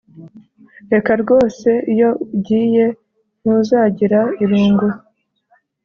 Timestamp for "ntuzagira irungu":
3.41-4.87